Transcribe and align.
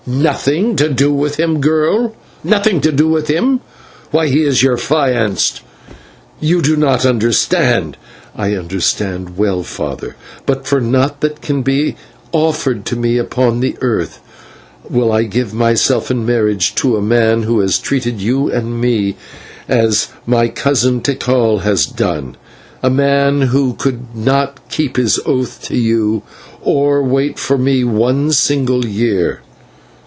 "Nothing 0.07 0.75
to 0.77 0.89
do 0.89 1.13
with 1.13 1.35
him, 1.39 1.61
girl! 1.61 2.15
Nothing 2.43 2.81
to 2.81 2.91
do 2.91 3.07
with 3.07 3.27
him! 3.27 3.61
Why 4.09 4.29
he 4.29 4.41
is 4.43 4.63
your 4.63 4.73
affianced; 4.73 5.61
you 6.39 6.63
do 6.63 6.75
not 6.75 7.05
understand?" 7.05 7.97
"I 8.35 8.55
understand 8.55 9.37
well, 9.37 9.61
father, 9.61 10.15
but 10.47 10.65
for 10.65 10.81
naught 10.81 11.21
that 11.21 11.43
can 11.43 11.61
be 11.61 11.95
offered 12.31 12.83
to 12.85 12.95
me 12.95 13.19
upon 13.19 13.59
the 13.59 13.77
earth 13.81 14.21
will 14.89 15.11
I 15.11 15.21
give 15.21 15.53
myself 15.53 16.09
in 16.09 16.25
marriage 16.25 16.73
to 16.75 16.97
a 16.97 17.01
man 17.01 17.43
who 17.43 17.59
has 17.59 17.77
treated 17.77 18.19
you 18.19 18.51
and 18.51 18.81
me 18.81 19.15
as 19.69 20.07
my 20.25 20.47
cousin 20.47 21.01
Tikal 21.01 21.59
has 21.59 21.85
done 21.85 22.37
a 22.81 22.89
man 22.89 23.41
who 23.41 23.75
could 23.75 24.15
not 24.15 24.67
keep 24.67 24.97
his 24.97 25.19
oath 25.27 25.61
to 25.65 25.77
you, 25.77 26.23
or 26.59 27.03
wait 27.03 27.37
for 27.37 27.57
me 27.59 27.83
one 27.83 28.31
single 28.31 28.83
year." 28.87 29.41